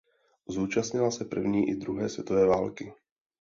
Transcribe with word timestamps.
Zúčastnila 0.47 1.11
se 1.11 1.25
první 1.25 1.69
i 1.69 1.75
druhé 1.75 2.09
světové 2.09 2.45
války. 2.45 2.93